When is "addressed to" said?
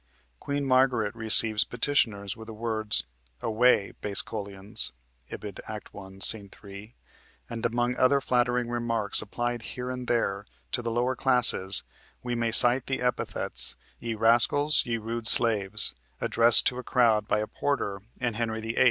16.19-16.79